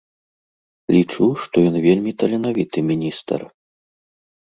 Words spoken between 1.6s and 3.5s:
ён вельмі таленавіты міністр.